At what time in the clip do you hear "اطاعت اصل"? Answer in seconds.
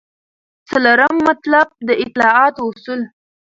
2.03-2.99